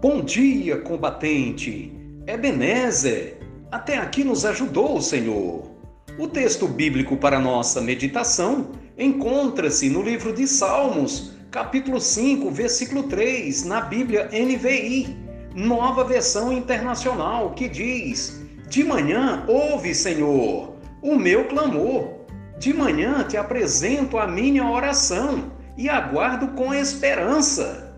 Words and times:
Bom 0.00 0.22
dia, 0.22 0.78
combatente. 0.78 1.92
Ebenezer, 2.26 3.36
até 3.70 3.98
aqui 3.98 4.24
nos 4.24 4.46
ajudou 4.46 4.96
o 4.96 5.02
Senhor. 5.02 5.72
O 6.18 6.26
texto 6.26 6.66
bíblico 6.66 7.18
para 7.18 7.38
nossa 7.38 7.82
meditação 7.82 8.70
encontra-se 8.96 9.90
no 9.90 10.00
livro 10.00 10.32
de 10.32 10.48
Salmos, 10.48 11.32
capítulo 11.50 12.00
5, 12.00 12.50
versículo 12.50 13.02
3, 13.02 13.66
na 13.66 13.82
Bíblia 13.82 14.30
NVI, 14.32 15.18
nova 15.54 16.02
versão 16.02 16.50
internacional, 16.50 17.50
que 17.50 17.68
diz: 17.68 18.40
De 18.70 18.82
manhã 18.82 19.44
ouve, 19.46 19.94
Senhor, 19.94 20.76
o 21.02 21.14
meu 21.16 21.46
clamor. 21.46 22.20
De 22.58 22.72
manhã 22.72 23.22
te 23.24 23.36
apresento 23.36 24.16
a 24.16 24.26
minha 24.26 24.66
oração 24.66 25.52
e 25.76 25.90
aguardo 25.90 26.48
com 26.54 26.72
esperança. 26.72 27.89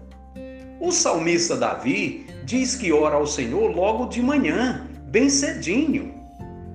O 0.83 0.91
salmista 0.91 1.57
Davi 1.57 2.27
diz 2.45 2.75
que 2.75 2.93
ora 2.93 3.15
ao 3.15 3.25
Senhor 3.25 3.71
logo 3.71 4.07
de 4.07 4.21
manhã, 4.21 4.85
bem 5.05 5.31
cedinho. 5.31 6.13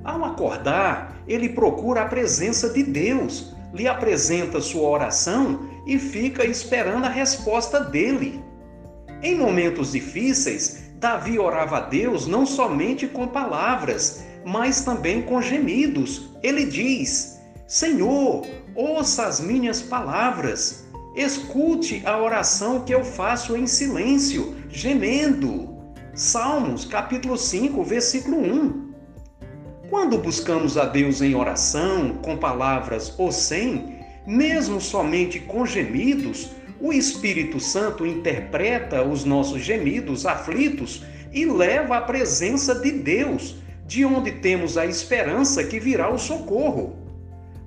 Ao 0.02 0.24
acordar, 0.24 1.22
ele 1.28 1.50
procura 1.50 2.04
a 2.04 2.08
presença 2.08 2.70
de 2.70 2.84
Deus, 2.84 3.54
lhe 3.74 3.86
apresenta 3.86 4.62
sua 4.62 4.88
oração 4.88 5.68
e 5.86 6.00
fica 6.00 6.46
esperando 6.46 7.04
a 7.04 7.10
resposta 7.10 7.82
dele. 7.82 8.42
Em 9.22 9.38
momentos 9.38 9.92
difíceis, 9.92 10.90
Davi 10.96 11.38
orava 11.38 11.80
a 11.80 11.82
Deus 11.82 12.28
não 12.28 12.46
somente 12.46 13.08
com 13.08 13.28
palavras, 13.28 14.24
mas 14.46 14.86
também 14.86 15.22
com 15.22 15.42
gemidos. 15.42 16.30
Ele 16.42 16.66
diz: 16.66 17.42
Senhor, 17.68 18.48
ouça 18.74 19.28
as 19.28 19.42
minhas 19.42 19.82
palavras 19.82 20.87
Escute 21.18 22.04
a 22.06 22.22
oração 22.22 22.82
que 22.82 22.94
eu 22.94 23.04
faço 23.04 23.58
em 23.58 23.66
silêncio, 23.66 24.56
gemendo. 24.70 25.76
Salmos, 26.14 26.86
capítulo 26.86 27.36
5, 27.36 27.84
versículo 27.84 28.38
1. 28.38 28.94
Quando 29.90 30.20
buscamos 30.20 30.78
a 30.78 30.86
Deus 30.86 31.20
em 31.20 31.34
oração, 31.34 32.20
com 32.24 32.38
palavras 32.38 33.16
ou 33.18 33.32
sem, 33.32 33.98
mesmo 34.28 34.80
somente 34.80 35.40
com 35.40 35.66
gemidos, 35.66 36.52
o 36.80 36.94
Espírito 36.94 37.60
Santo 37.60 38.06
interpreta 38.06 39.02
os 39.02 39.26
nossos 39.26 39.64
gemidos 39.64 40.24
aflitos 40.24 41.04
e 41.34 41.48
leva 41.48 41.98
à 41.98 42.02
presença 42.02 42.76
de 42.76 42.92
Deus, 42.92 43.56
de 43.88 44.06
onde 44.06 44.34
temos 44.34 44.78
a 44.78 44.86
esperança 44.86 45.64
que 45.64 45.80
virá 45.80 46.12
o 46.12 46.20
socorro. 46.20 46.96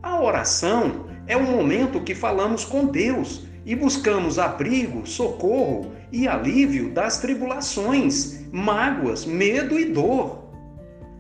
A 0.01 0.23
oração 0.23 1.11
é 1.31 1.37
o 1.37 1.45
momento 1.45 2.01
que 2.01 2.13
falamos 2.13 2.65
com 2.65 2.87
Deus 2.87 3.45
e 3.65 3.77
buscamos 3.77 4.37
abrigo, 4.37 5.07
socorro 5.07 5.93
e 6.11 6.27
alívio 6.27 6.91
das 6.93 7.19
tribulações, 7.19 8.41
mágoas, 8.51 9.25
medo 9.25 9.79
e 9.79 9.85
dor. 9.85 10.51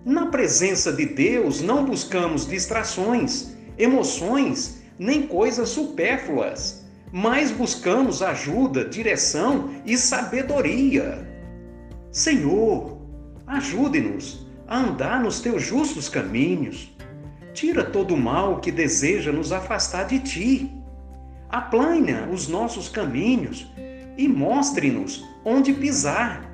Na 0.05 0.27
presença 0.27 0.92
de 0.92 1.06
Deus 1.06 1.61
não 1.61 1.84
buscamos 1.84 2.44
distrações, 2.44 3.55
emoções, 3.78 4.83
nem 4.98 5.28
coisas 5.28 5.69
supérfluas, 5.69 6.84
mas 7.12 7.53
buscamos 7.53 8.20
ajuda, 8.20 8.84
direção 8.84 9.70
e 9.86 9.97
sabedoria. 9.97 11.25
Senhor, 12.11 13.00
ajude-nos 13.47 14.44
a 14.66 14.77
andar 14.77 15.22
nos 15.22 15.38
teus 15.38 15.62
justos 15.62 16.08
caminhos 16.08 16.91
Tira 17.52 17.84
todo 17.84 18.14
o 18.14 18.16
mal 18.16 18.60
que 18.60 18.70
deseja 18.70 19.32
nos 19.32 19.52
afastar 19.52 20.06
de 20.06 20.18
ti. 20.20 20.72
Aplana 21.48 22.28
os 22.32 22.48
nossos 22.48 22.88
caminhos 22.88 23.70
e 24.16 24.28
mostre-nos 24.28 25.24
onde 25.44 25.72
pisar. 25.72 26.48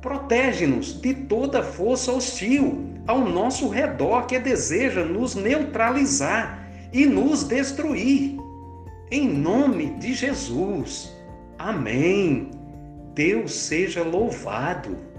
Protege-nos 0.00 1.00
de 1.00 1.14
toda 1.14 1.62
força 1.62 2.12
hostil 2.12 2.86
ao 3.06 3.20
nosso 3.20 3.68
redor 3.68 4.26
que 4.26 4.38
deseja 4.38 5.04
nos 5.04 5.34
neutralizar 5.34 6.66
e 6.92 7.06
nos 7.06 7.44
destruir. 7.44 8.36
Em 9.10 9.28
nome 9.28 9.90
de 9.98 10.14
Jesus. 10.14 11.14
Amém. 11.58 12.50
Deus 13.14 13.54
seja 13.54 14.02
louvado. 14.02 15.15